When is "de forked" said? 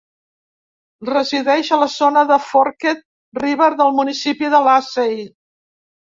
2.31-3.05